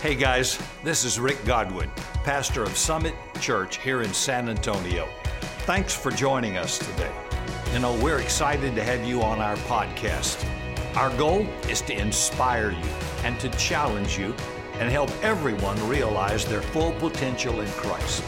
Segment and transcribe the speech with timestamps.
[0.00, 1.90] Hey guys, this is Rick Godwin,
[2.24, 5.06] pastor of Summit Church here in San Antonio.
[5.66, 7.12] Thanks for joining us today.
[7.74, 10.42] You know, we're excited to have you on our podcast.
[10.96, 12.90] Our goal is to inspire you
[13.24, 14.34] and to challenge you
[14.78, 18.24] and help everyone realize their full potential in Christ.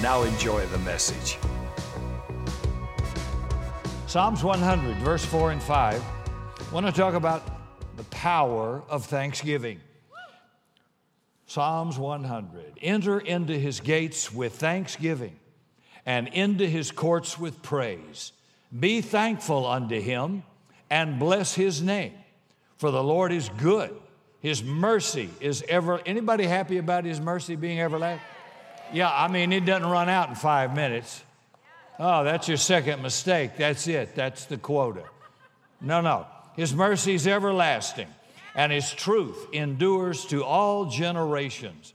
[0.00, 1.36] Now enjoy the message.
[4.06, 6.00] Psalms 100, verse 4 and 5.
[6.00, 7.42] I want to talk about
[7.96, 9.80] the power of thanksgiving.
[11.48, 12.78] Psalms 100.
[12.82, 15.34] Enter into his gates with thanksgiving
[16.04, 18.32] and into his courts with praise.
[18.78, 20.42] Be thankful unto him
[20.90, 22.12] and bless his name.
[22.76, 23.96] For the Lord is good.
[24.40, 26.00] His mercy is ever.
[26.04, 28.20] Anybody happy about his mercy being everlasting?
[28.92, 31.24] Yeah, I mean, it doesn't run out in five minutes.
[31.98, 33.56] Oh, that's your second mistake.
[33.56, 34.14] That's it.
[34.14, 35.04] That's the quota.
[35.80, 36.26] No, no.
[36.56, 38.08] His mercy is everlasting
[38.58, 41.94] and his truth endures to all generations.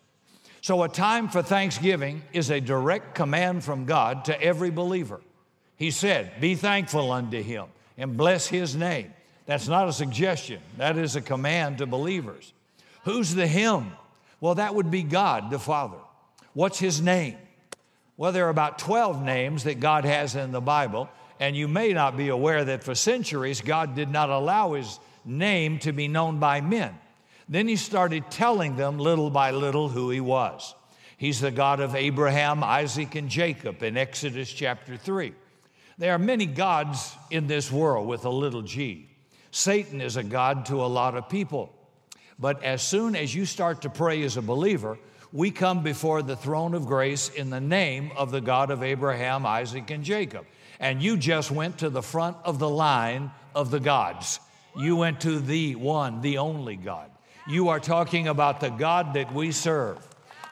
[0.62, 5.20] So, a time for thanksgiving is a direct command from God to every believer.
[5.76, 7.66] He said, Be thankful unto him
[7.98, 9.14] and bless his name.
[9.46, 12.54] That's not a suggestion, that is a command to believers.
[13.04, 13.92] Who's the him?
[14.40, 15.98] Well, that would be God the Father.
[16.54, 17.36] What's his name?
[18.16, 21.10] Well, there are about 12 names that God has in the Bible,
[21.42, 25.80] and you may not be aware that for centuries God did not allow his name
[25.80, 26.98] to be known by men.
[27.50, 30.76] Then he started telling them little by little who he was.
[31.18, 35.34] He's the God of Abraham, Isaac, and Jacob in Exodus chapter 3.
[35.98, 39.10] There are many gods in this world with a little g.
[39.52, 41.72] Satan is a God to a lot of people.
[42.40, 44.98] But as soon as you start to pray as a believer,
[45.32, 49.46] we come before the throne of grace in the name of the God of Abraham,
[49.46, 50.46] Isaac, and Jacob.
[50.80, 54.40] And you just went to the front of the line of the gods.
[54.76, 57.12] You went to the one, the only God.
[57.48, 59.98] You are talking about the God that we serve.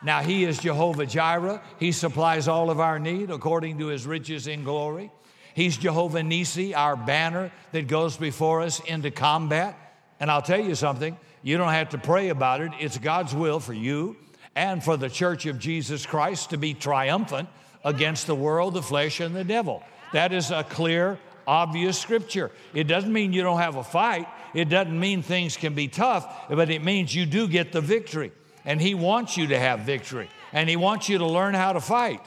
[0.04, 1.62] Now, He is Jehovah Jireh.
[1.80, 5.12] He supplies all of our need according to His riches in glory.
[5.54, 9.78] He's Jehovah Nisi, our banner that goes before us into combat.
[10.20, 12.72] And I'll tell you something, you don't have to pray about it.
[12.80, 14.16] It's God's will for you
[14.56, 17.50] and for the church of Jesus Christ to be triumphant
[17.84, 19.84] against the world, the flesh, and the devil.
[20.14, 21.18] That is a clear
[21.48, 22.52] obvious scripture.
[22.74, 26.50] It doesn't mean you don't have a fight, it doesn't mean things can be tough,
[26.50, 28.32] but it means you do get the victory.
[28.66, 31.82] And He wants you to have victory, and He wants you to learn how to
[31.82, 32.22] fight.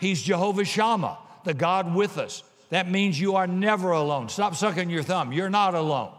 [0.00, 2.42] He's Jehovah Shammah, the God with us.
[2.70, 4.28] That means you are never alone.
[4.28, 5.32] Stop sucking your thumb.
[5.32, 6.12] You're not alone.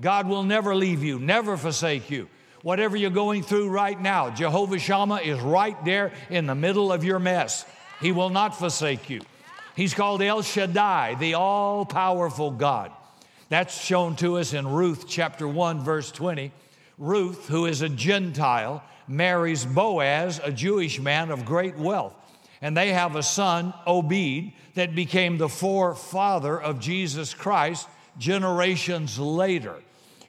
[0.00, 2.28] God will never leave you, never forsake you.
[2.62, 7.04] Whatever you're going through right now, Jehovah Shammah is right there in the middle of
[7.04, 7.66] your mess.
[8.00, 9.20] He will not forsake you.
[9.74, 12.92] He's called El Shaddai, the all powerful God.
[13.48, 16.52] That's shown to us in Ruth chapter 1, verse 20.
[16.96, 22.14] Ruth, who is a Gentile, marries Boaz, a Jewish man of great wealth.
[22.62, 29.74] And they have a son, Obed, that became the forefather of Jesus Christ generations later.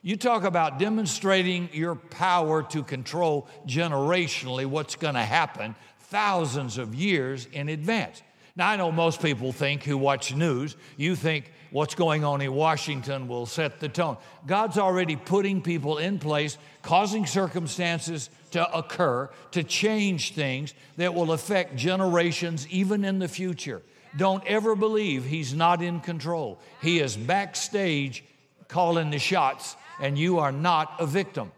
[0.02, 6.94] You talk about demonstrating your power to control generationally what's going to happen thousands of
[6.94, 8.22] years in advance.
[8.58, 12.54] Now, I know most people think who watch news, you think what's going on in
[12.54, 14.16] Washington will set the tone.
[14.48, 21.34] God's already putting people in place, causing circumstances to occur to change things that will
[21.34, 23.82] affect generations even in the future.
[24.16, 26.58] Don't ever believe He's not in control.
[26.82, 28.24] He is backstage
[28.70, 31.52] calling the shots, and you are not a victim.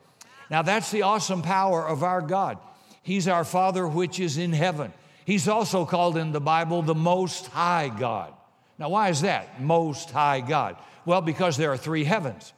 [0.49, 2.57] Now, that's the awesome power of our God.
[3.03, 4.91] He's our Father which is in heaven.
[5.27, 8.33] He's also called in the Bible the Most High God.
[8.79, 9.61] Now, why is that?
[9.61, 10.77] Most High God.
[11.05, 12.53] Well, because there are three heavens.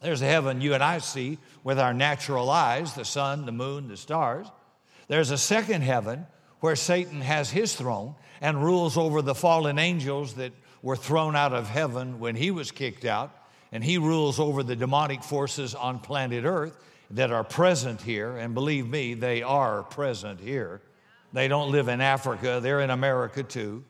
[0.00, 3.88] There's a heaven you and I see with our natural eyes the sun, the moon,
[3.88, 4.46] the stars.
[5.08, 6.26] There's a second heaven
[6.60, 11.52] where Satan has his throne and rules over the fallen angels that were thrown out
[11.52, 13.36] of heaven when he was kicked out.
[13.70, 16.74] And he rules over the demonic forces on planet Earth
[17.10, 18.34] that are present here.
[18.38, 20.80] And believe me, they are present here.
[21.32, 23.84] They don't live in Africa, they're in America too.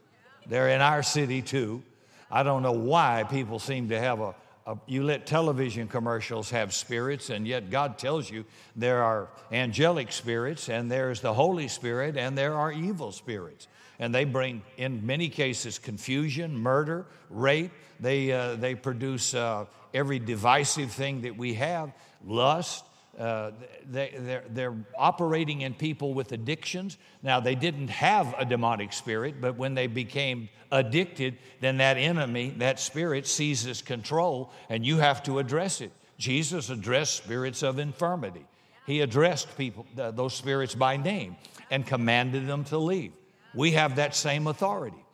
[0.46, 1.82] They're in our city too.
[2.30, 4.34] I don't know why people seem to have a,
[4.66, 8.44] a, you let television commercials have spirits, and yet God tells you
[8.74, 13.68] there are angelic spirits, and there's the Holy Spirit, and there are evil spirits.
[13.98, 17.70] And they bring, in many cases, confusion, murder, rape.
[18.00, 21.92] They, uh, they produce uh, every divisive thing that we have
[22.24, 22.84] lust,
[23.18, 23.50] uh,
[23.90, 26.96] they, they're, they're operating in people with addictions.
[27.22, 32.54] Now, they didn't have a demonic spirit, but when they became addicted, then that enemy,
[32.58, 35.92] that spirit, seizes control, and you have to address it.
[36.16, 38.46] Jesus addressed spirits of infirmity.
[38.86, 41.36] He addressed people, those spirits by name
[41.70, 43.12] and commanded them to leave.
[43.54, 45.04] We have that same authority.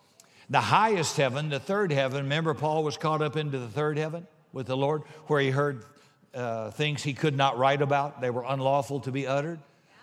[0.51, 4.27] The highest heaven, the third heaven, remember Paul was caught up into the third heaven
[4.53, 5.85] with the Lord where he heard
[6.35, 9.59] uh, things he could not write about, they were unlawful to be uttered.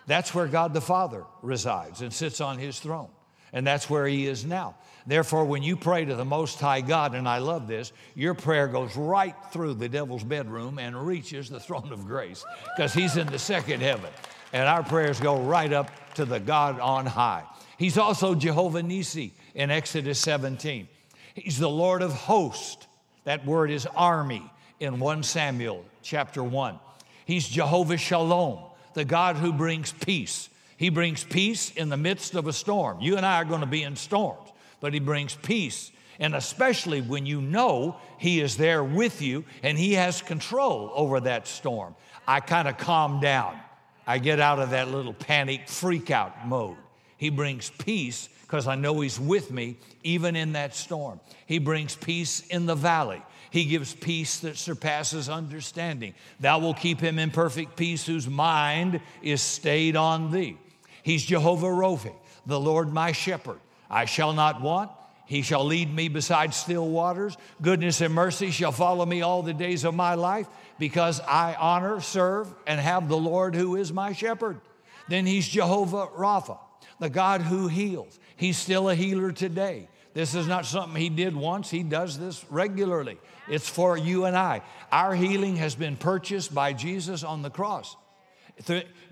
[0.06, 3.08] That's where God the Father resides and sits on his throne.
[3.52, 4.76] And that's where he is now.
[5.06, 8.66] Therefore, when you pray to the Most High God, and I love this, your prayer
[8.66, 12.44] goes right through the devil's bedroom and reaches the throne of grace
[12.76, 14.10] because he's in the second heaven.
[14.52, 17.44] And our prayers go right up to the God on high.
[17.78, 20.88] He's also Jehovah Nisi in Exodus 17.
[21.34, 22.86] He's the Lord of hosts.
[23.24, 24.50] That word is army
[24.80, 26.78] in 1 Samuel chapter 1.
[27.24, 28.58] He's Jehovah Shalom,
[28.94, 30.48] the God who brings peace.
[30.76, 33.00] He brings peace in the midst of a storm.
[33.00, 34.50] You and I are going to be in storms,
[34.80, 35.90] but He brings peace.
[36.18, 41.20] And especially when you know He is there with you and He has control over
[41.20, 41.94] that storm.
[42.28, 43.58] I kind of calm down.
[44.06, 46.76] I get out of that little panic freak out mode.
[47.16, 51.20] He brings peace because I know He's with me even in that storm.
[51.46, 53.22] He brings peace in the valley.
[53.50, 56.14] He gives peace that surpasses understanding.
[56.40, 60.58] Thou will keep him in perfect peace whose mind is stayed on thee.
[61.02, 62.12] He's Jehovah Rophi,
[62.44, 63.58] the Lord my shepherd.
[63.88, 64.90] I shall not want.
[65.26, 67.36] He shall lead me beside still waters.
[67.60, 70.46] Goodness and mercy shall follow me all the days of my life
[70.78, 74.60] because I honor, serve, and have the Lord who is my shepherd.
[75.08, 76.58] Then he's Jehovah Rapha,
[77.00, 78.18] the God who heals.
[78.36, 79.88] He's still a healer today.
[80.14, 83.18] This is not something he did once, he does this regularly.
[83.48, 84.62] It's for you and I.
[84.90, 87.96] Our healing has been purchased by Jesus on the cross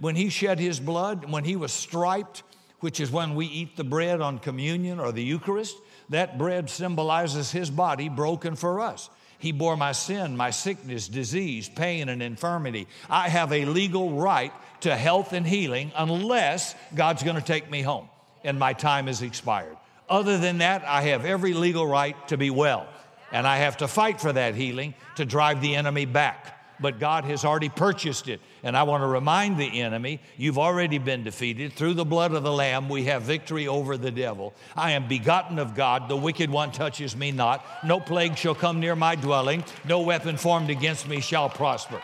[0.00, 2.42] when he shed his blood, when he was striped,
[2.80, 5.76] which is when we eat the bread on communion or the Eucharist,
[6.08, 9.10] that bread symbolizes his body broken for us.
[9.38, 12.88] He bore my sin, my sickness, disease, pain, and infirmity.
[13.10, 17.82] I have a legal right to health and healing unless God's going to take me
[17.82, 18.08] home
[18.44, 19.76] and my time is expired.
[20.08, 22.86] Other than that, I have every legal right to be well.
[23.32, 27.24] And I have to fight for that healing to drive the enemy back but God
[27.24, 28.40] has already purchased it.
[28.62, 31.72] And I want to remind the enemy, you've already been defeated.
[31.72, 34.54] Through the blood of the Lamb, we have victory over the devil.
[34.76, 36.08] I am begotten of God.
[36.08, 37.64] The wicked one touches me not.
[37.84, 39.64] No plague shall come near my dwelling.
[39.84, 42.02] No weapon formed against me shall prosper.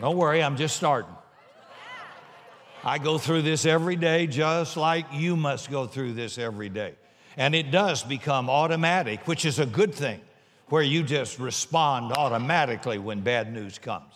[0.00, 1.14] Don't worry, I'm just starting.
[2.84, 6.94] I go through this every day, just like you must go through this every day.
[7.36, 10.20] And it does become automatic, which is a good thing
[10.68, 14.12] where you just respond automatically when bad news comes.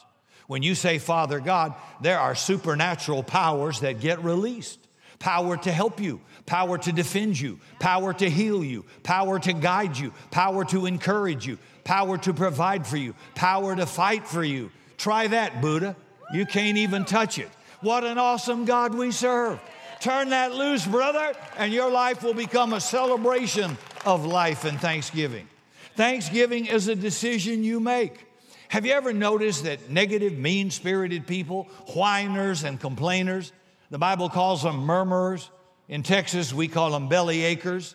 [0.48, 4.80] When you say, Father God, there are supernatural powers that get released
[5.18, 9.96] power to help you, power to defend you, power to heal you, power to guide
[9.96, 14.70] you, power to encourage you, power to provide for you, power to fight for you.
[14.98, 15.96] Try that, Buddha.
[16.32, 17.50] You can't even touch it.
[17.80, 19.60] What an awesome God we serve.
[20.00, 25.48] Turn that loose, brother, and your life will become a celebration of life and thanksgiving.
[25.94, 28.26] Thanksgiving is a decision you make.
[28.68, 33.52] Have you ever noticed that negative, mean spirited people, whiners and complainers,
[33.90, 35.50] the Bible calls them murmurers.
[35.88, 37.94] In Texas, we call them belly achers.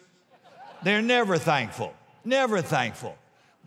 [0.84, 1.94] They're never thankful,
[2.24, 3.18] never thankful.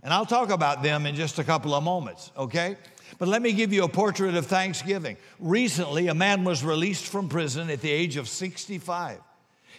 [0.03, 2.77] And I'll talk about them in just a couple of moments, okay?
[3.25, 5.17] But let me give you a portrait of Thanksgiving.
[5.41, 9.19] Recently, a man was released from prison at the age of 65.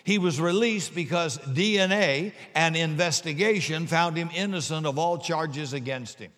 [0.03, 6.31] He was released because DNA and investigation found him innocent of all charges against him.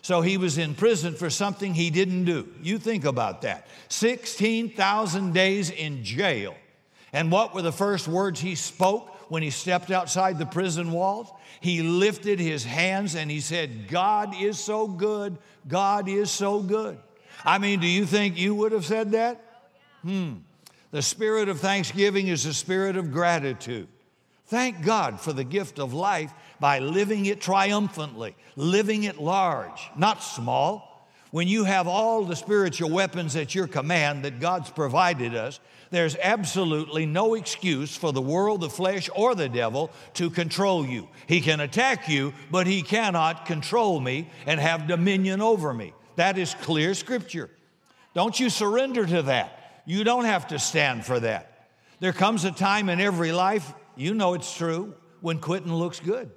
[0.00, 2.48] So he was in prison for something he didn't do.
[2.62, 6.54] You think about that 16,000 days in jail.
[7.12, 11.30] And what were the first words he spoke when he stepped outside the prison walls?
[11.60, 15.36] He lifted his hands and he said, God is so good.
[15.66, 16.98] God is so good.
[17.44, 19.40] I mean, do you think you would have said that?
[20.02, 20.34] Hmm.
[20.90, 23.88] The spirit of thanksgiving is a spirit of gratitude.
[24.46, 30.22] Thank God for the gift of life by living it triumphantly, living it large, not
[30.22, 30.93] small.
[31.34, 35.58] When you have all the spiritual weapons at your command that God's provided us,
[35.90, 41.08] there's absolutely no excuse for the world, the flesh, or the devil to control you.
[41.26, 45.92] He can attack you, but he cannot control me and have dominion over me.
[46.14, 47.50] That is clear scripture.
[48.14, 49.82] Don't you surrender to that.
[49.86, 51.66] You don't have to stand for that.
[51.98, 56.30] There comes a time in every life, you know it's true, when quitting looks good.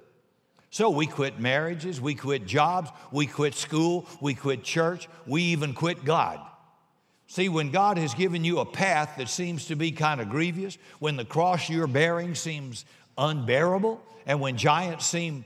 [0.70, 5.72] So we quit marriages, we quit jobs, we quit school, we quit church, we even
[5.72, 6.40] quit God.
[7.26, 10.78] See, when God has given you a path that seems to be kind of grievous,
[10.98, 12.84] when the cross you're bearing seems
[13.16, 15.44] unbearable, and when giants seem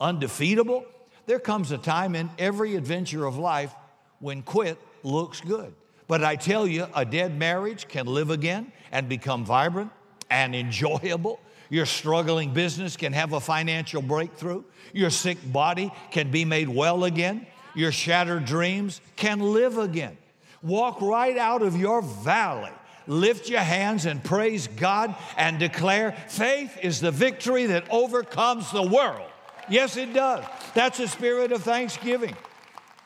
[0.00, 0.84] undefeatable,
[1.26, 3.74] there comes a time in every adventure of life
[4.18, 5.74] when quit looks good.
[6.08, 9.90] But I tell you, a dead marriage can live again and become vibrant
[10.30, 11.40] and enjoyable.
[11.72, 14.62] Your struggling business can have a financial breakthrough.
[14.92, 17.46] Your sick body can be made well again.
[17.74, 20.18] Your shattered dreams can live again.
[20.62, 22.72] Walk right out of your valley.
[23.06, 28.82] Lift your hands and praise God and declare faith is the victory that overcomes the
[28.82, 29.30] world.
[29.70, 30.44] Yes, it does.
[30.74, 32.36] That's a spirit of thanksgiving.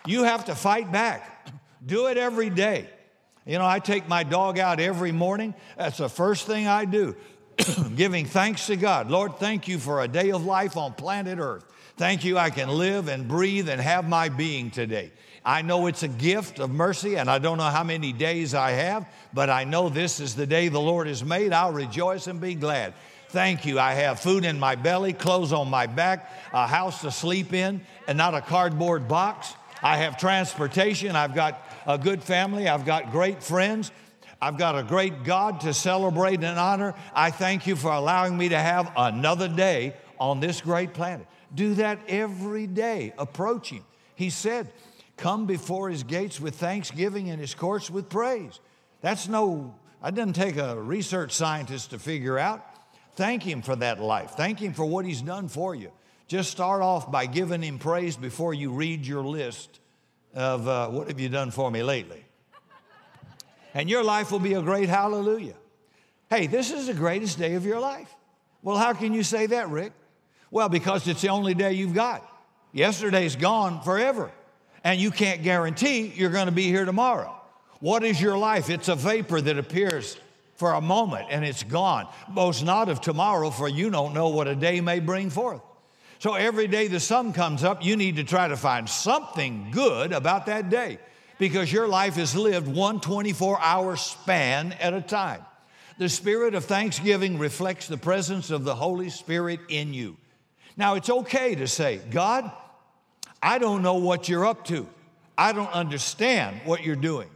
[0.06, 1.52] You have to fight back.
[1.86, 2.90] Do it every day.
[3.46, 5.54] You know, I take my dog out every morning.
[5.78, 7.14] That's the first thing I do,
[7.96, 9.10] giving thanks to God.
[9.10, 11.64] Lord, thank you for a day of life on planet Earth.
[11.96, 15.12] Thank you, I can live and breathe and have my being today.
[15.44, 18.72] I know it's a gift of mercy, and I don't know how many days I
[18.72, 21.52] have, but I know this is the day the Lord has made.
[21.52, 22.94] I'll rejoice and be glad.
[23.28, 23.78] Thank you.
[23.78, 27.80] I have food in my belly, clothes on my back, a house to sleep in,
[28.08, 29.54] and not a cardboard box.
[29.82, 31.14] I have transportation.
[31.14, 32.68] I've got a good family.
[32.68, 33.90] I've got great friends.
[34.40, 36.94] I've got a great God to celebrate and honor.
[37.14, 41.26] I thank you for allowing me to have another day on this great planet.
[41.54, 43.14] Do that every day.
[43.16, 43.84] Approach Him.
[44.14, 44.70] He said,
[45.16, 48.60] Come before His gates with thanksgiving and His courts with praise.
[49.00, 52.64] That's no, I didn't take a research scientist to figure out.
[53.14, 54.32] Thank Him for that life.
[54.32, 55.90] Thank Him for what He's done for you.
[56.28, 59.80] Just start off by giving Him praise before you read your list
[60.34, 62.25] of uh, what have you done for me lately.
[63.76, 65.52] And your life will be a great hallelujah.
[66.30, 68.10] Hey, this is the greatest day of your life.
[68.62, 69.92] Well, how can you say that, Rick?
[70.50, 72.26] Well, because it's the only day you've got.
[72.72, 74.30] Yesterday's gone forever,
[74.82, 77.38] and you can't guarantee you're going to be here tomorrow.
[77.80, 78.70] What is your life?
[78.70, 80.16] It's a vapor that appears
[80.54, 82.08] for a moment and it's gone.
[82.30, 85.60] Boast not of tomorrow, for you don't know what a day may bring forth.
[86.18, 90.14] So every day the sun comes up, you need to try to find something good
[90.14, 90.98] about that day
[91.38, 95.44] because your life is lived one 24 hour span at a time.
[95.98, 100.16] The spirit of thanksgiving reflects the presence of the Holy Spirit in you.
[100.76, 102.50] Now, it's okay to say, God,
[103.42, 104.86] I don't know what you're up to.
[105.38, 107.28] I don't understand what you're doing.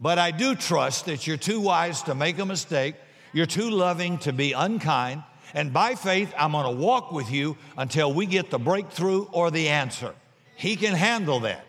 [0.00, 2.94] But I do trust that you're too wise to make a mistake.
[3.32, 5.22] You're too loving to be unkind.
[5.54, 9.68] And by faith, I'm to walk with you until we get the breakthrough or the
[9.68, 10.14] answer.
[10.56, 11.64] He can handle that.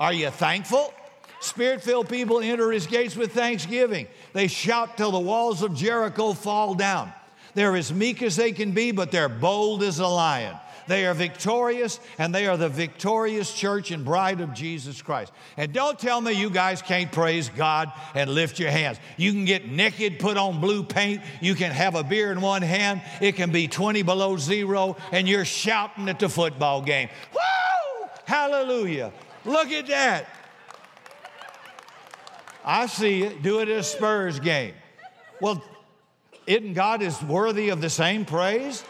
[0.00, 0.92] Are you thankful?
[1.40, 4.08] Spirit filled people enter his gates with thanksgiving.
[4.32, 7.12] They shout till the walls of Jericho fall down.
[7.54, 10.56] They're as meek as they can be, but they're bold as a lion.
[10.86, 15.32] They are victorious, and they are the victorious church and bride of Jesus Christ.
[15.56, 18.98] And don't tell me you guys can't praise God and lift your hands.
[19.16, 22.62] You can get naked, put on blue paint, you can have a beer in one
[22.62, 27.08] hand, it can be 20 below zero, and you're shouting at the football game.
[27.32, 28.08] Woo!
[28.24, 29.12] Hallelujah.
[29.44, 30.26] Look at that.
[32.66, 33.42] I see it.
[33.42, 34.74] Do it at a Spurs game.
[35.40, 35.62] Well,
[36.46, 38.84] isn't God is worthy of the same praise,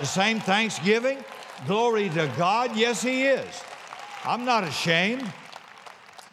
[0.00, 1.22] the same thanksgiving?
[1.66, 2.74] Glory to God.
[2.74, 3.62] Yes, He is.
[4.24, 5.30] I'm not ashamed.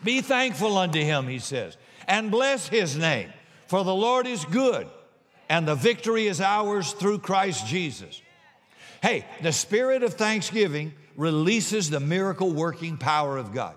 [0.03, 3.29] Be thankful unto Him, He says, and bless His name,
[3.67, 4.87] for the Lord is good,
[5.49, 8.21] and the victory is ours through Christ Jesus.
[9.01, 13.75] Hey, the spirit of thanksgiving releases the miracle working power of God.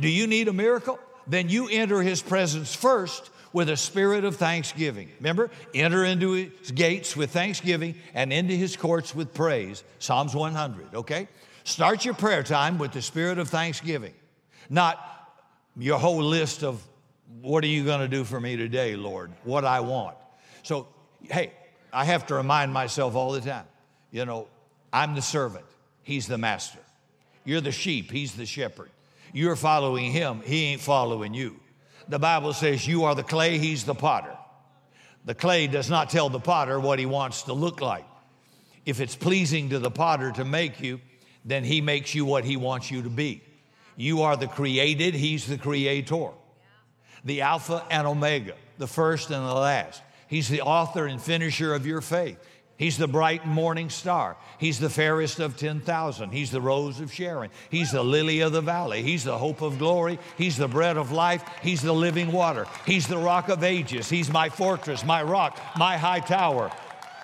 [0.00, 0.98] Do you need a miracle?
[1.26, 5.10] Then you enter His presence first with a spirit of thanksgiving.
[5.18, 9.84] Remember, enter into his gates with thanksgiving and into his courts with praise.
[9.98, 11.28] Psalms 100, okay?
[11.64, 14.14] Start your prayer time with the spirit of thanksgiving,
[14.68, 14.98] not
[15.76, 16.82] your whole list of
[17.40, 19.32] what are you going to do for me today, Lord?
[19.44, 20.16] What I want.
[20.62, 20.88] So,
[21.22, 21.52] hey,
[21.92, 23.66] I have to remind myself all the time,
[24.10, 24.48] you know,
[24.92, 25.64] I'm the servant,
[26.02, 26.78] he's the master.
[27.44, 28.90] You're the sheep, he's the shepherd.
[29.32, 31.58] You're following him, he ain't following you
[32.08, 34.36] the Bible says, You are the clay, he's the potter.
[35.24, 38.04] The clay does not tell the potter what he wants to look like.
[38.84, 41.00] If it's pleasing to the potter to make you,
[41.44, 43.42] then he makes you what he wants you to be.
[43.96, 46.30] You are the created, he's the creator.
[47.24, 50.02] The Alpha and Omega, the first and the last.
[50.26, 52.38] He's the author and finisher of your faith.
[52.82, 54.36] He's the bright morning star.
[54.58, 56.30] He's the fairest of 10,000.
[56.32, 57.52] He's the rose of Sharon.
[57.70, 59.04] He's the lily of the valley.
[59.04, 60.18] He's the hope of glory.
[60.36, 61.44] He's the bread of life.
[61.62, 62.66] He's the living water.
[62.84, 64.10] He's the rock of ages.
[64.10, 66.72] He's my fortress, my rock, my high tower.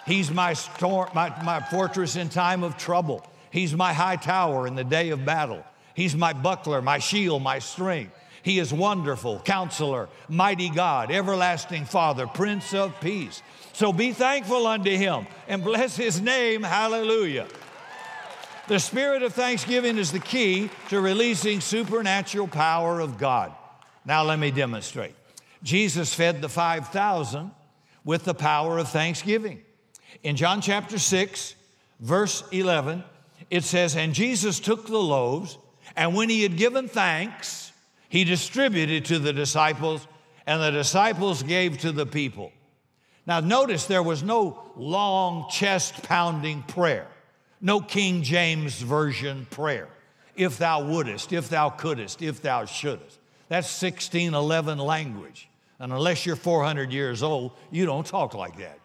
[0.06, 3.26] He's my, storm, my, my fortress in time of trouble.
[3.50, 5.64] He's my high tower in the day of battle.
[5.92, 8.14] He's my buckler, my shield, my strength.
[8.44, 13.42] He is wonderful, counselor, mighty God, everlasting Father, Prince of Peace.
[13.78, 16.64] So be thankful unto him and bless his name.
[16.64, 17.46] Hallelujah.
[18.66, 23.52] The spirit of thanksgiving is the key to releasing supernatural power of God.
[24.04, 25.14] Now, let me demonstrate.
[25.62, 27.52] Jesus fed the 5,000
[28.04, 29.62] with the power of thanksgiving.
[30.24, 31.54] In John chapter 6,
[32.00, 33.04] verse 11,
[33.48, 35.56] it says, And Jesus took the loaves,
[35.94, 37.70] and when he had given thanks,
[38.08, 40.08] he distributed to the disciples,
[40.48, 42.50] and the disciples gave to the people.
[43.28, 47.06] Now, notice there was no long chest pounding prayer,
[47.60, 49.88] no King James Version prayer.
[50.34, 53.18] If thou wouldest, if thou couldest, if thou shouldest.
[53.50, 55.46] That's 1611 language.
[55.78, 58.78] And unless you're 400 years old, you don't talk like that.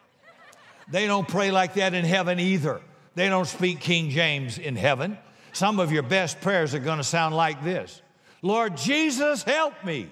[0.92, 2.82] They don't pray like that in heaven either.
[3.16, 5.18] They don't speak King James in heaven.
[5.54, 8.02] Some of your best prayers are going to sound like this
[8.42, 10.10] Lord Jesus, help me.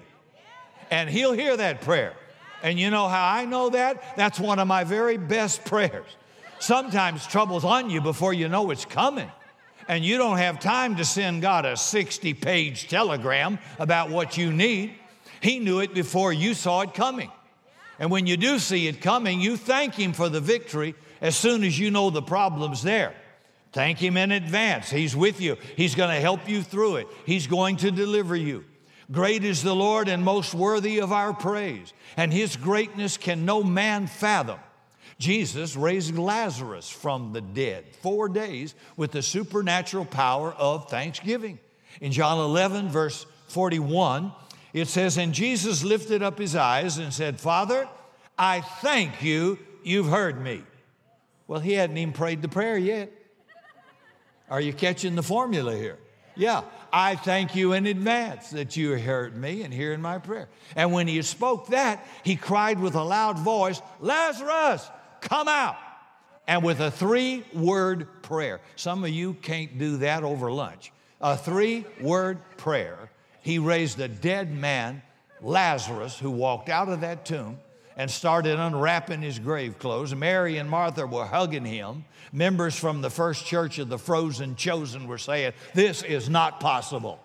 [0.90, 2.14] And He'll hear that prayer.
[2.62, 4.16] And you know how I know that?
[4.16, 6.06] That's one of my very best prayers.
[6.58, 9.30] Sometimes trouble's on you before you know it's coming.
[9.88, 14.52] And you don't have time to send God a 60 page telegram about what you
[14.52, 14.94] need.
[15.40, 17.32] He knew it before you saw it coming.
[17.98, 21.64] And when you do see it coming, you thank Him for the victory as soon
[21.64, 23.14] as you know the problem's there.
[23.72, 24.88] Thank Him in advance.
[24.90, 28.64] He's with you, He's going to help you through it, He's going to deliver you.
[29.10, 33.62] Great is the Lord and most worthy of our praise, and His greatness can no
[33.62, 34.58] man fathom.
[35.18, 41.58] Jesus raised Lazarus from the dead four days with the supernatural power of thanksgiving.
[42.00, 44.32] In John 11, verse 41,
[44.72, 47.88] it says, And Jesus lifted up his eyes and said, Father,
[48.38, 50.64] I thank you, you've heard me.
[51.46, 53.12] Well, he hadn't even prayed the prayer yet.
[54.48, 55.98] Are you catching the formula here?
[56.34, 56.62] Yeah,
[56.92, 60.48] I thank you in advance that you heard me and hearing my prayer.
[60.76, 64.88] And when he spoke that, he cried with a loud voice, Lazarus,
[65.20, 65.76] come out.
[66.46, 70.92] And with a three word prayer, some of you can't do that over lunch.
[71.20, 73.10] A three word prayer
[73.42, 75.02] he raised a dead man,
[75.40, 77.58] Lazarus, who walked out of that tomb
[77.96, 80.14] and started unwrapping his grave clothes.
[80.14, 82.04] Mary and Martha were hugging him.
[82.32, 87.20] Members from the first church of the frozen chosen were saying, This is not possible.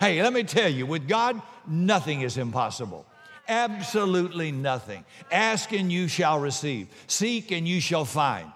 [0.00, 3.06] Hey, let me tell you, with God, nothing is impossible.
[3.48, 5.04] Absolutely nothing.
[5.30, 8.50] Ask and you shall receive, seek and you shall find,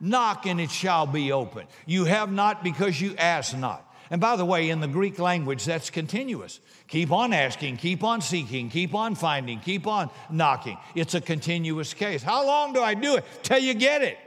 [0.00, 1.66] knock and it shall be open.
[1.86, 3.93] You have not because you ask not.
[4.10, 6.60] And by the way, in the Greek language, that's continuous.
[6.88, 10.78] Keep on asking, keep on seeking, keep on finding, keep on knocking.
[10.94, 12.22] It's a continuous case.
[12.22, 13.24] How long do I do it?
[13.42, 14.18] Till you get it.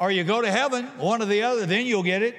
[0.00, 2.34] Or you go to heaven, one or the other, then you'll get it.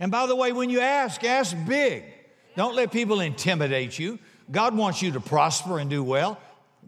[0.00, 2.04] And by the way, when you ask, ask big.
[2.56, 4.18] Don't let people intimidate you.
[4.50, 6.38] God wants you to prosper and do well.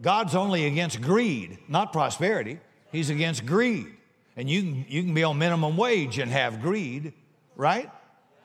[0.01, 2.59] God's only against greed, not prosperity.
[2.91, 3.87] He's against greed.
[4.37, 7.13] And you can, you can be on minimum wage and have greed,
[7.57, 7.91] right?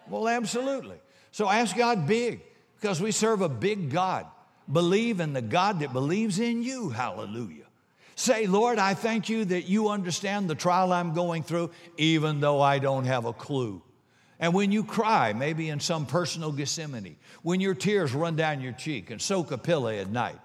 [0.10, 0.98] Well, absolutely.
[1.32, 2.42] So ask God big
[2.80, 4.26] because we serve a big God.
[4.72, 6.90] Believe in the God that believes in you.
[6.90, 7.66] Hallelujah.
[8.16, 12.62] Say, Lord, I thank you that you understand the trial I'm going through, even though
[12.62, 13.82] I don't have a clue.
[14.40, 18.74] And when you cry, maybe in some personal Gethsemane, when your tears run down your
[18.74, 20.40] cheek and soak a pillow at night,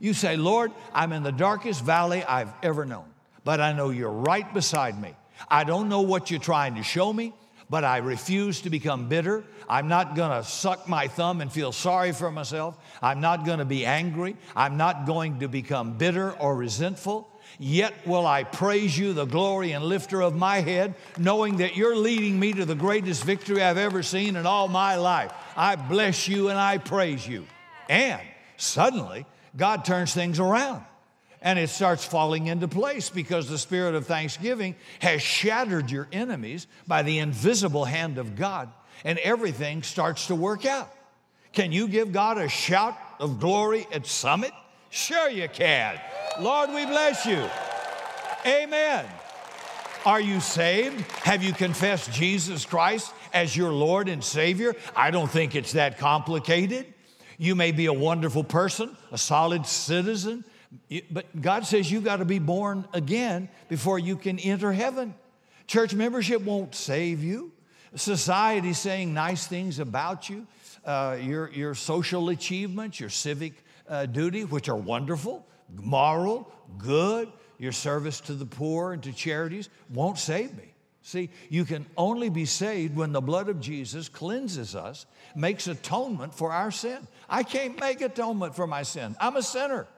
[0.00, 3.06] you say, Lord, I'm in the darkest valley I've ever known,
[3.44, 5.14] but I know you're right beside me.
[5.48, 7.32] I don't know what you're trying to show me
[7.70, 9.44] but I refuse to become bitter.
[9.68, 12.76] I'm not going to suck my thumb and feel sorry for myself.
[13.00, 14.36] I'm not going to be angry.
[14.56, 17.28] I'm not going to become bitter or resentful.
[17.58, 21.96] Yet will I praise you, the glory and lifter of my head, knowing that you're
[21.96, 25.32] leading me to the greatest victory I've ever seen in all my life.
[25.56, 27.46] I bless you and I praise you.
[27.88, 28.20] And
[28.56, 30.84] suddenly, God turns things around
[31.42, 36.66] and it starts falling into place because the spirit of thanksgiving has shattered your enemies
[36.86, 38.68] by the invisible hand of God,
[39.04, 40.90] and everything starts to work out.
[41.52, 44.52] Can you give God a shout of glory at Summit?
[44.90, 45.98] Sure, you can.
[46.40, 47.44] Lord, we bless you.
[48.46, 49.06] Amen.
[50.06, 51.00] Are you saved?
[51.24, 54.74] Have you confessed Jesus Christ as your Lord and Savior?
[54.96, 56.86] I don't think it's that complicated.
[57.36, 60.44] You may be a wonderful person, a solid citizen,
[61.10, 65.14] but God says you got to be born again before you can enter heaven.
[65.66, 67.52] Church membership won't save you.
[67.96, 70.46] Society saying nice things about you,
[70.84, 77.72] uh, your, your social achievements, your civic uh, duty, which are wonderful, moral, good, your
[77.72, 80.72] service to the poor and to charities, won't save me.
[81.02, 86.34] See, you can only be saved when the blood of Jesus cleanses us, makes atonement
[86.34, 87.06] for our sin.
[87.28, 89.16] I can't make atonement for my sin.
[89.18, 89.88] I'm a sinner.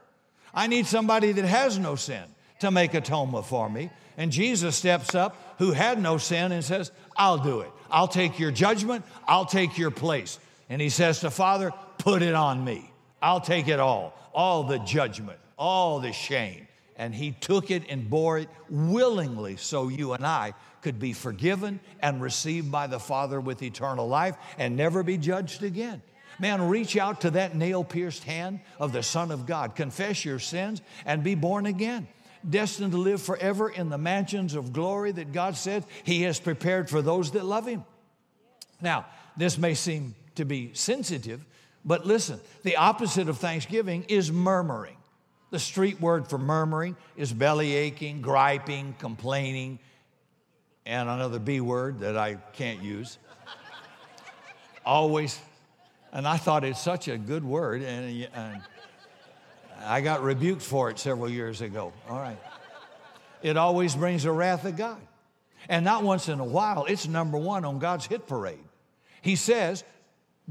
[0.54, 2.22] I need somebody that has no sin
[2.60, 3.90] to make atonement for me.
[4.16, 7.70] And Jesus steps up, who had no sin, and says, I'll do it.
[7.90, 10.38] I'll take your judgment, I'll take your place.
[10.68, 12.90] And he says to Father, Put it on me.
[13.20, 16.66] I'll take it all, all the judgment, all the shame.
[16.96, 21.78] And he took it and bore it willingly so you and I could be forgiven
[22.00, 26.02] and received by the Father with eternal life and never be judged again.
[26.38, 29.76] Man, reach out to that nail pierced hand of the Son of God.
[29.76, 32.08] Confess your sins and be born again.
[32.48, 36.90] Destined to live forever in the mansions of glory that God said He has prepared
[36.90, 37.84] for those that love Him.
[38.80, 41.44] Now, this may seem to be sensitive,
[41.84, 44.96] but listen the opposite of thanksgiving is murmuring.
[45.50, 49.78] The street word for murmuring is belly aching, griping, complaining,
[50.86, 53.18] and another B word that I can't use.
[54.84, 55.38] Always
[56.12, 58.62] and I thought it's such a good word, and, and
[59.84, 61.92] I got rebuked for it several years ago.
[62.08, 62.38] All right.
[63.42, 65.00] It always brings the wrath of God.
[65.68, 68.58] And not once in a while, it's number one on God's hit parade.
[69.20, 69.84] He says,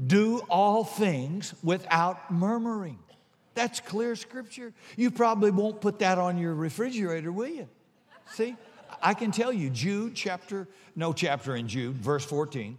[0.04, 2.98] Do all things without murmuring.
[3.54, 4.72] That's clear scripture.
[4.96, 7.68] You probably won't put that on your refrigerator, will you?
[8.32, 8.56] See?
[9.02, 12.78] I can tell you, Jude chapter, no chapter in Jude, verse 14,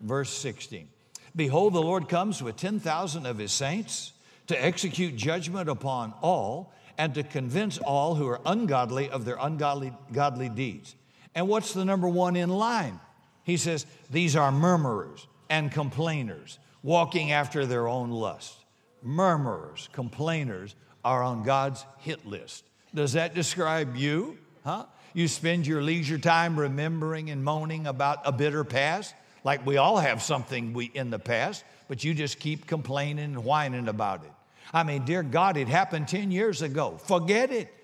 [0.00, 0.88] verse 16.
[1.34, 4.12] Behold, the Lord comes with 10,000 of his saints
[4.48, 9.92] to execute judgment upon all and to convince all who are ungodly of their ungodly
[10.12, 10.94] godly deeds.
[11.34, 13.00] And what's the number one in line?
[13.44, 18.56] He says, These are murmurers and complainers, walking after their own lust.
[19.02, 22.64] Murmurers, complainers are on God's hit list.
[22.94, 24.36] Does that describe you?
[24.64, 24.86] Huh?
[25.14, 29.14] You spend your leisure time remembering and moaning about a bitter past?
[29.44, 33.44] Like we all have something we, in the past, but you just keep complaining and
[33.44, 34.32] whining about it.
[34.72, 36.98] I mean, dear God, it happened 10 years ago.
[36.98, 37.74] Forget it.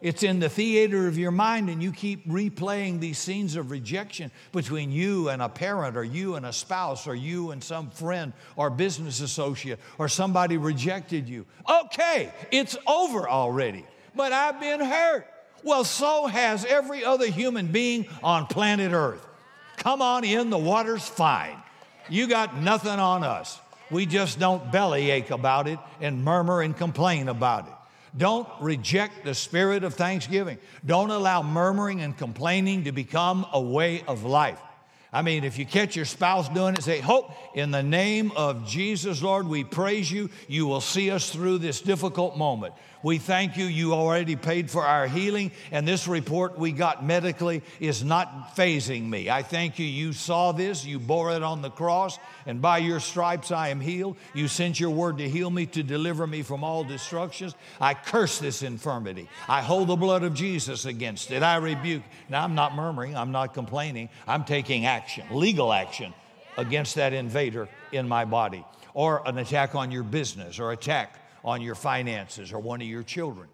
[0.00, 4.30] It's in the theater of your mind, and you keep replaying these scenes of rejection
[4.50, 8.32] between you and a parent, or you and a spouse, or you and some friend
[8.56, 11.44] or business associate, or somebody rejected you.
[11.68, 15.26] Okay, it's over already, but I've been hurt.
[15.62, 19.26] Well, so has every other human being on planet Earth.
[19.80, 21.56] Come on in, the water's fine.
[22.10, 23.58] You got nothing on us.
[23.90, 27.72] We just don't bellyache about it and murmur and complain about it.
[28.16, 30.58] Don't reject the spirit of thanksgiving.
[30.84, 34.60] Don't allow murmuring and complaining to become a way of life.
[35.12, 38.68] I mean, if you catch your spouse doing it, say, Hope, in the name of
[38.68, 40.30] Jesus, Lord, we praise you.
[40.46, 42.74] You will see us through this difficult moment.
[43.02, 43.64] We thank you.
[43.64, 49.08] You already paid for our healing, and this report we got medically is not phasing
[49.08, 49.30] me.
[49.30, 49.86] I thank you.
[49.86, 53.80] You saw this, you bore it on the cross, and by your stripes I am
[53.80, 54.16] healed.
[54.34, 57.54] You sent your word to heal me, to deliver me from all destructions.
[57.80, 59.28] I curse this infirmity.
[59.48, 61.42] I hold the blood of Jesus against it.
[61.42, 62.02] I rebuke.
[62.28, 66.12] Now, I'm not murmuring, I'm not complaining, I'm taking action, legal action
[66.58, 71.62] against that invader in my body, or an attack on your business, or attack on
[71.62, 73.48] your finances or one of your children.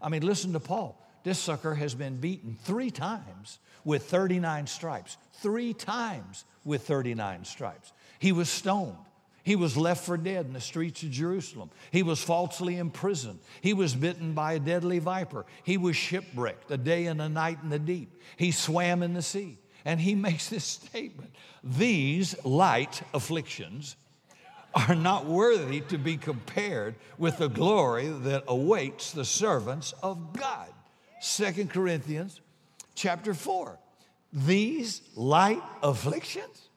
[0.00, 0.96] I mean, listen to Paul.
[1.22, 5.16] This sucker has been beaten three times with 39 stripes.
[5.34, 7.92] Three times with 39 stripes.
[8.18, 8.96] He was stoned.
[9.42, 11.70] He was left for dead in the streets of Jerusalem.
[11.90, 13.40] He was falsely imprisoned.
[13.62, 15.46] He was bitten by a deadly viper.
[15.64, 18.20] He was shipwrecked a day and a night in the deep.
[18.36, 19.58] He swam in the sea.
[19.84, 23.96] And he makes this statement These light afflictions
[24.74, 30.68] are not worthy to be compared with the glory that awaits the servants of God.
[31.20, 32.40] Second Corinthians
[32.94, 33.78] chapter 4.
[34.32, 36.68] These light afflictions,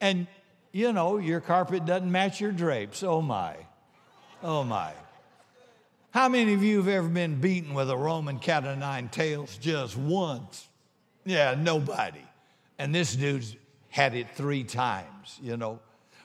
[0.00, 0.26] and
[0.72, 3.02] you know, your carpet doesn't match your drapes.
[3.02, 3.56] Oh my.
[4.42, 4.92] Oh my.
[6.10, 9.58] How many of you have ever been beaten with a Roman cat o' nine tails
[9.58, 10.66] just once?
[11.26, 12.24] Yeah, nobody.
[12.78, 13.56] And this dude's
[13.88, 15.80] had it three times, you know.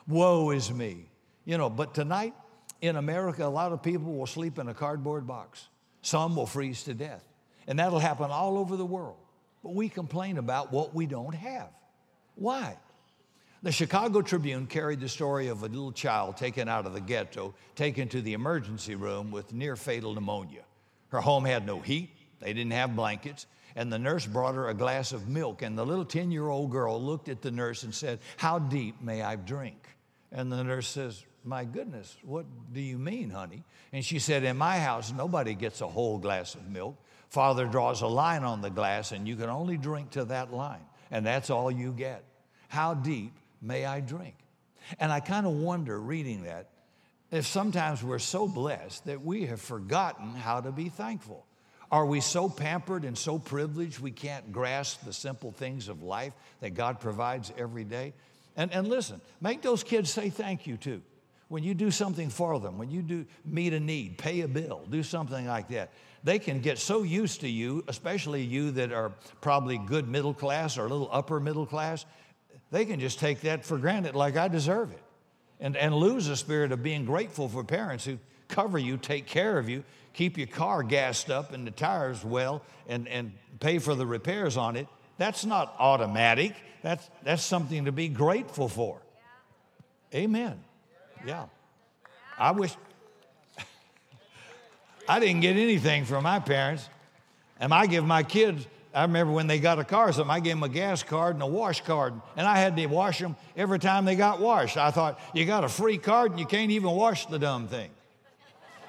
[0.06, 1.08] Woe is me.
[1.44, 2.34] You know, but tonight
[2.80, 5.68] in America, a lot of people will sleep in a cardboard box.
[6.02, 7.24] Some will freeze to death.
[7.66, 9.18] And that'll happen all over the world.
[9.62, 11.68] But we complain about what we don't have.
[12.34, 12.76] Why?
[13.62, 17.54] The Chicago Tribune carried the story of a little child taken out of the ghetto,
[17.76, 20.62] taken to the emergency room with near fatal pneumonia.
[21.10, 22.10] Her home had no heat,
[22.40, 25.62] they didn't have blankets, and the nurse brought her a glass of milk.
[25.62, 29.00] And the little 10 year old girl looked at the nurse and said, How deep
[29.00, 29.91] may I drink?
[30.32, 33.62] And the nurse says, My goodness, what do you mean, honey?
[33.92, 36.96] And she said, In my house, nobody gets a whole glass of milk.
[37.28, 40.84] Father draws a line on the glass, and you can only drink to that line,
[41.10, 42.24] and that's all you get.
[42.68, 44.34] How deep may I drink?
[44.98, 46.68] And I kind of wonder reading that
[47.30, 51.46] if sometimes we're so blessed that we have forgotten how to be thankful.
[51.90, 56.32] Are we so pampered and so privileged we can't grasp the simple things of life
[56.60, 58.14] that God provides every day?
[58.56, 61.02] And, and listen, make those kids say thank you too.
[61.52, 64.86] when you do something for them, when you do meet a need, pay a bill,
[64.88, 65.90] do something like that,
[66.24, 69.12] they can get so used to you, especially you that are
[69.42, 72.06] probably good middle class or a little upper middle class,
[72.70, 75.02] they can just take that for granted like I deserve it
[75.60, 79.58] and, and lose the spirit of being grateful for parents who cover you, take care
[79.58, 79.84] of you,
[80.14, 84.56] keep your car gassed up and the tires well, and, and pay for the repairs
[84.56, 84.88] on it.
[85.18, 86.54] That's not automatic.
[86.82, 88.98] That's, that's something to be grateful for.
[90.14, 90.58] Amen.
[91.24, 91.46] Yeah.
[92.38, 92.74] I wish
[95.08, 96.88] I didn't get anything from my parents.
[97.60, 100.40] And I give my kids, I remember when they got a car or something, I
[100.40, 102.14] gave them a gas card and a wash card.
[102.36, 104.76] And I had to wash them every time they got washed.
[104.76, 107.90] I thought, you got a free card and you can't even wash the dumb thing.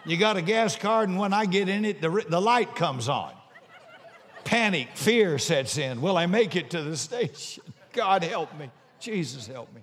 [0.05, 3.07] You got a gas card, and when I get in it, the, the light comes
[3.07, 3.31] on.
[4.43, 6.01] Panic, fear sets in.
[6.01, 7.63] Will I make it to the station?
[7.93, 8.69] God help me.
[8.99, 9.81] Jesus help me.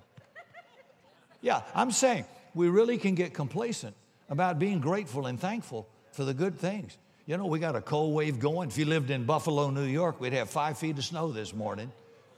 [1.41, 3.95] Yeah, I'm saying we really can get complacent
[4.29, 6.97] about being grateful and thankful for the good things.
[7.27, 8.69] You know, we got a cold wave going.
[8.69, 11.93] If you lived in Buffalo, New York, we'd have five feet of snow this morning.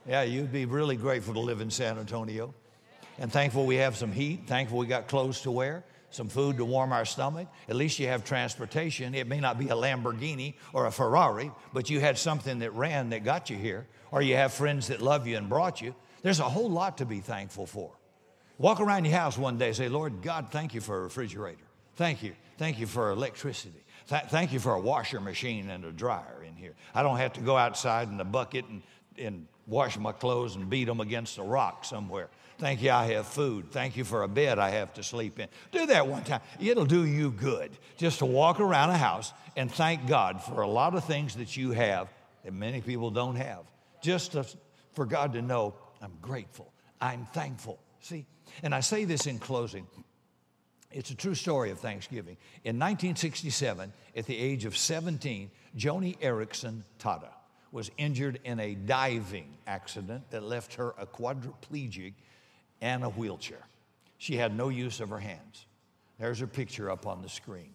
[0.07, 2.53] Yeah, you'd be really grateful to live in San Antonio.
[3.17, 6.65] And thankful we have some heat, thankful we got clothes to wear, some food to
[6.65, 7.47] warm our stomach.
[7.69, 9.15] At least you have transportation.
[9.15, 13.09] It may not be a Lamborghini or a Ferrari, but you had something that ran
[13.09, 15.95] that got you here, or you have friends that love you and brought you.
[16.21, 17.91] There's a whole lot to be thankful for.
[18.59, 21.65] Walk around your house one day say, Lord God, thank you for a refrigerator.
[21.95, 22.35] Thank you.
[22.59, 23.83] Thank you for electricity.
[24.07, 26.75] Th- thank you for a washer machine and a dryer in here.
[26.93, 28.83] I don't have to go outside in a bucket and,
[29.17, 32.29] and wash my clothes and beat them against a rock somewhere.
[32.59, 33.71] Thank you, I have food.
[33.71, 35.47] Thank you for a bed I have to sleep in.
[35.71, 36.41] Do that one time.
[36.59, 40.67] It'll do you good just to walk around a house and thank God for a
[40.67, 42.09] lot of things that you have
[42.43, 43.63] that many people don't have.
[44.03, 44.45] Just to,
[44.93, 47.79] for God to know, I'm grateful, I'm thankful.
[48.01, 48.27] See?
[48.61, 49.87] And I say this in closing.
[50.91, 52.37] It's a true story of Thanksgiving.
[52.63, 57.29] In 1967, at the age of 17, Joni Eareckson Tada
[57.71, 62.13] was injured in a diving accident that left her a quadriplegic
[62.81, 63.65] and a wheelchair.
[64.19, 65.65] She had no use of her hands.
[66.19, 67.73] There's her picture up on the screen.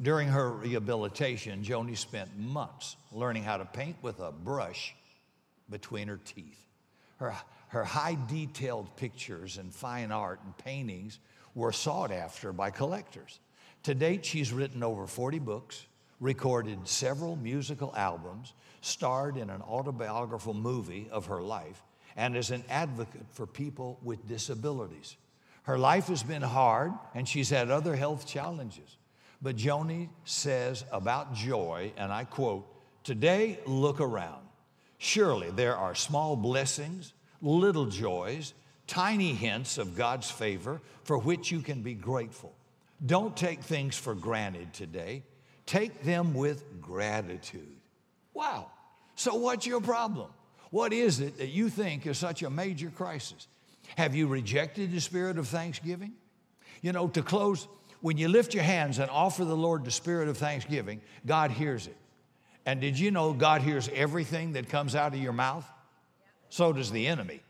[0.00, 4.94] During her rehabilitation, Joni spent months learning how to paint with a brush
[5.70, 6.64] between her teeth.
[7.18, 7.34] Her,
[7.68, 11.18] her high detailed pictures and fine art and paintings
[11.54, 13.40] were sought after by collectors.
[13.84, 15.86] To date, she's written over 40 books,
[16.20, 21.82] recorded several musical albums, starred in an autobiographical movie of her life,
[22.16, 25.16] and is an advocate for people with disabilities.
[25.62, 28.96] Her life has been hard, and she's had other health challenges.
[29.42, 32.66] But Joni says about joy, and I quote,
[33.04, 34.47] Today, look around.
[34.98, 38.52] Surely there are small blessings, little joys,
[38.86, 42.54] tiny hints of God's favor for which you can be grateful.
[43.04, 45.22] Don't take things for granted today,
[45.66, 47.76] take them with gratitude.
[48.34, 48.70] Wow.
[49.14, 50.30] So, what's your problem?
[50.70, 53.46] What is it that you think is such a major crisis?
[53.96, 56.12] Have you rejected the spirit of thanksgiving?
[56.82, 57.68] You know, to close,
[58.00, 61.86] when you lift your hands and offer the Lord the spirit of thanksgiving, God hears
[61.86, 61.96] it.
[62.68, 65.64] And did you know God hears everything that comes out of your mouth?
[66.50, 67.40] So does the enemy.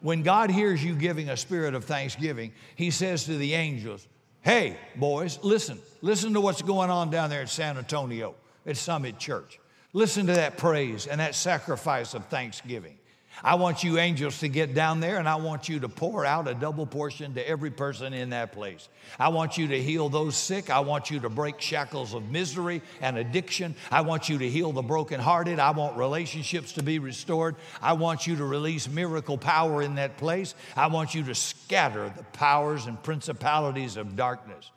[0.00, 4.06] When God hears you giving a spirit of thanksgiving, He says to the angels,
[4.42, 5.80] Hey, boys, listen.
[6.02, 9.58] Listen to what's going on down there at San Antonio at Summit Church.
[9.92, 12.96] Listen to that praise and that sacrifice of thanksgiving.
[13.42, 16.46] I want you angels to get down there and I want you to pour out
[16.48, 18.88] a double portion to every person in that place.
[19.18, 20.70] I want you to heal those sick.
[20.70, 23.74] I want you to break shackles of misery and addiction.
[23.90, 25.58] I want you to heal the brokenhearted.
[25.58, 27.56] I want relationships to be restored.
[27.80, 30.54] I want you to release miracle power in that place.
[30.76, 34.70] I want you to scatter the powers and principalities of darkness.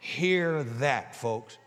[0.00, 1.58] Hear that, folks.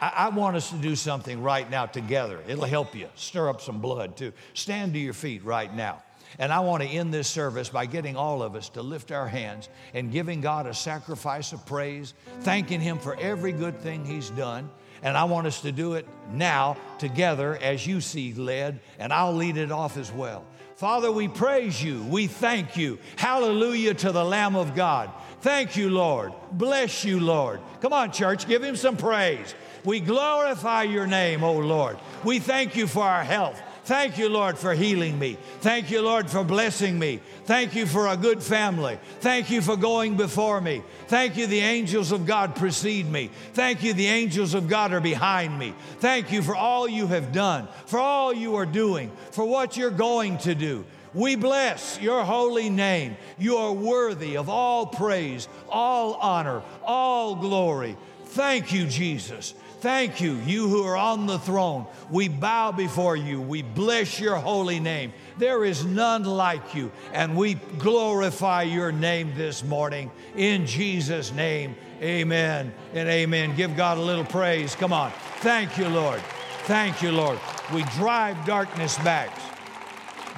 [0.00, 2.40] I, I, want us to do something right now together.
[2.46, 4.32] It'll help you stir up some blood too.
[4.54, 6.02] Stand to your feet right now.
[6.38, 9.26] And I want to end this service by getting all of us to lift our
[9.26, 14.30] hands and giving God a sacrifice of praise, thanking Him for every good thing He's
[14.30, 14.70] done.
[15.02, 19.34] And I want us to do it now together as you see led, and I'll
[19.34, 20.44] lead it off as well.
[20.76, 22.02] Father, we praise you.
[22.04, 22.98] We thank you.
[23.16, 25.10] Hallelujah to the Lamb of God.
[25.40, 26.32] Thank you, Lord.
[26.52, 27.60] Bless you, Lord.
[27.80, 29.54] Come on, church, give him some praise.
[29.88, 31.96] We glorify your name, O Lord.
[32.22, 33.58] We thank you for our health.
[33.84, 35.38] Thank you, Lord, for healing me.
[35.60, 37.20] Thank you, Lord, for blessing me.
[37.46, 38.98] Thank you for a good family.
[39.20, 40.82] Thank you for going before me.
[41.06, 43.30] Thank you, the angels of God precede me.
[43.54, 45.72] Thank you, the angels of God are behind me.
[46.00, 49.90] Thank you for all you have done, for all you are doing, for what you're
[49.90, 50.84] going to do.
[51.14, 53.16] We bless your holy name.
[53.38, 57.96] You are worthy of all praise, all honor, all glory.
[58.26, 59.54] Thank you, Jesus.
[59.80, 61.86] Thank you, you who are on the throne.
[62.10, 63.40] We bow before you.
[63.40, 65.12] We bless your holy name.
[65.38, 70.10] There is none like you, and we glorify your name this morning.
[70.34, 73.54] In Jesus' name, amen and amen.
[73.54, 74.74] Give God a little praise.
[74.74, 75.12] Come on.
[75.42, 76.20] Thank you, Lord.
[76.64, 77.38] Thank you, Lord.
[77.72, 79.30] We drive darkness back.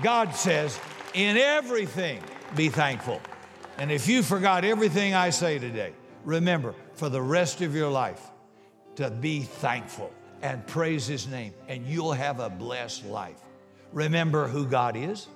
[0.02, 0.78] God says,
[1.14, 2.22] in everything,
[2.56, 3.22] be thankful.
[3.78, 5.94] And if you forgot everything I say today,
[6.26, 8.29] remember for the rest of your life
[8.96, 13.40] to be thankful and praise His name, and you'll have a blessed life.
[13.92, 15.26] Remember who God is,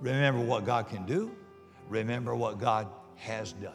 [0.00, 1.30] remember what God can do,
[1.88, 3.72] remember what God has done.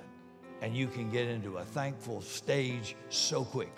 [0.62, 3.74] And you can get into a thankful stage so quick.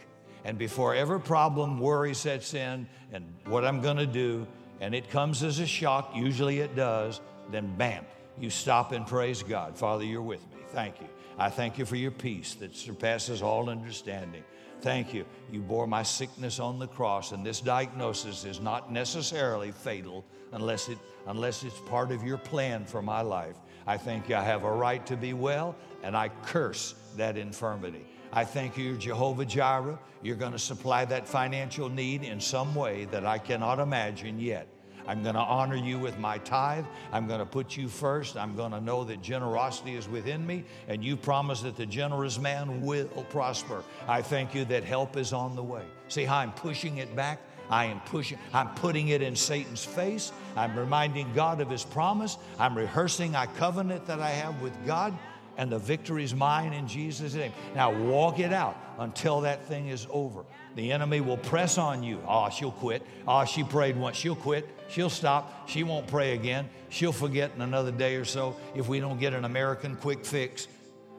[0.46, 4.48] And before every problem, worry sets in, and what I'm gonna do,
[4.80, 7.20] and it comes as a shock, usually it does,
[7.52, 8.06] then bam,
[8.40, 9.78] you stop and praise God.
[9.78, 10.58] Father, you're with me.
[10.72, 11.08] Thank you.
[11.38, 14.44] I thank you for your peace that surpasses all understanding.
[14.82, 15.26] Thank you.
[15.52, 20.88] You bore my sickness on the cross, and this diagnosis is not necessarily fatal unless,
[20.88, 23.56] it, unless it's part of your plan for my life.
[23.88, 28.06] I think I have a right to be well, and I curse that infirmity.
[28.32, 29.98] I thank you, Jehovah Jireh.
[30.22, 34.68] You're going to supply that financial need in some way that I cannot imagine yet.
[35.08, 36.86] I'm going to honor you with my tithe.
[37.12, 38.38] I'm going to put you first.
[38.38, 42.38] I'm going to know that generosity is within me, and you promise that the generous
[42.40, 43.84] man will prosper.
[44.08, 45.84] I thank you that help is on the way.
[46.08, 47.40] See how I'm pushing it back?
[47.70, 50.32] I am pushing, I'm putting it in Satan's face.
[50.56, 52.38] I'm reminding God of his promise.
[52.60, 55.18] I'm rehearsing a covenant that I have with God
[55.58, 57.52] and the victory is mine in Jesus' name.
[57.76, 60.46] Now walk it out until that thing is over.
[60.78, 62.22] The enemy will press on you.
[62.28, 63.02] Oh, she'll quit.
[63.28, 64.16] Oh, she prayed once.
[64.16, 64.70] She'll quit.
[64.90, 65.68] She'll stop.
[65.68, 66.70] She won't pray again.
[66.90, 70.68] She'll forget in another day or so if we don't get an American quick fix.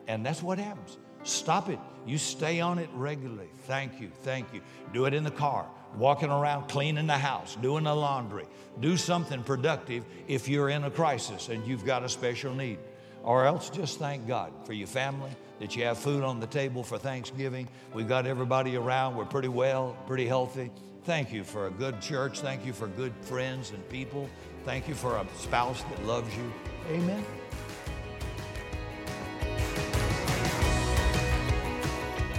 [0.07, 0.97] And that's what happens.
[1.25, 1.81] Stop it.
[2.07, 3.49] You stay on it regularly.
[3.67, 4.13] Thank you.
[4.23, 4.61] Thank you.
[4.93, 5.67] Do it in the car,
[5.97, 8.47] walking around, cleaning the house, doing the laundry.
[8.79, 12.79] Do something productive if you're in a crisis and you've got a special need.
[13.29, 16.83] Or else just thank God for your family, that you have food on the table
[16.83, 17.69] for Thanksgiving.
[17.93, 19.17] We've got everybody around.
[19.17, 20.71] We're pretty well, pretty healthy.
[21.05, 22.41] Thank you for a good church.
[22.41, 24.31] Thank you for good friends and people.
[24.65, 26.51] Thank you for a spouse that loves you.
[26.91, 27.23] Amen.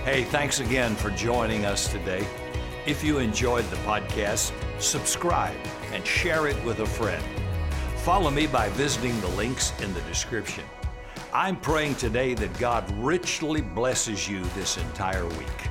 [0.04, 2.26] Hey, thanks again for joining us today.
[2.88, 5.56] If you enjoyed the podcast, subscribe
[5.94, 7.24] and share it with a friend.
[7.98, 10.64] Follow me by visiting the links in the description.
[11.34, 15.69] I'm praying today that God richly blesses you this entire week.